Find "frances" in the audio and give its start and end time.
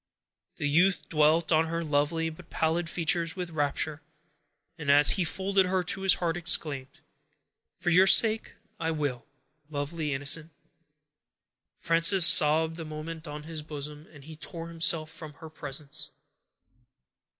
11.77-12.25